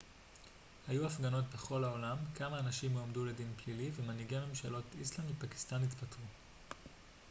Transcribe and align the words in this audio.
היו 0.87 1.05
הפגנות 1.05 1.45
בכל 1.53 1.83
העולם 1.83 2.17
כמה 2.35 2.59
אנשים 2.59 2.97
הועמדו 2.97 3.25
לדין 3.25 3.47
פלילי 3.63 3.91
ומנהיגי 3.95 4.35
ממשלות 4.49 4.83
איסלנד 4.99 5.27
ופקיסטן 5.43 5.83
התפטרו 5.83 6.25